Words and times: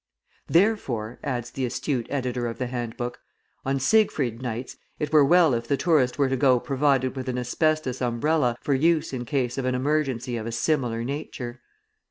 "Therefore," 0.47 1.19
adds 1.23 1.51
the 1.51 1.63
astute 1.63 2.07
editor 2.09 2.47
of 2.47 2.57
the 2.57 2.65
hand 2.65 2.97
book, 2.97 3.19
"on 3.63 3.79
Siegfried 3.79 4.41
nights 4.41 4.77
it 4.97 5.13
were 5.13 5.23
well 5.23 5.53
if 5.53 5.67
the 5.67 5.77
tourist 5.77 6.17
were 6.17 6.27
to 6.27 6.35
go 6.35 6.59
provided 6.59 7.15
with 7.15 7.29
an 7.29 7.37
asbestos 7.37 8.01
umbrella 8.01 8.57
for 8.61 8.73
use 8.73 9.13
in 9.13 9.25
case 9.25 9.59
of 9.59 9.65
an 9.65 9.75
emergency 9.75 10.37
of 10.37 10.47
a 10.47 10.51
similar 10.51 11.03
nature." 11.03 11.61